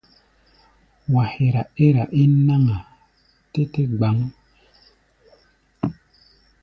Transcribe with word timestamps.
Wa 1.13 1.23
hɛra 1.33 1.61
ɛ́r-a 1.85 2.03
ín 2.21 2.33
náŋ-a 2.47 2.77
tɛ́ 3.51 3.65
te 3.73 3.81
gbáŋ. 3.91 4.17